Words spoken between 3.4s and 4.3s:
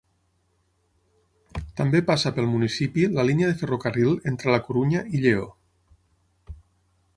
de ferrocarril